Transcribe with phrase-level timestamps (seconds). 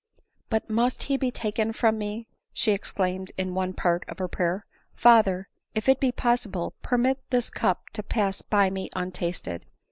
[0.49, 4.65] "But must he be taken from me?" she exclaimed in one part of her prayer."
[4.95, 9.67] Father, if it be possible, permit this cup to pass by me untasted."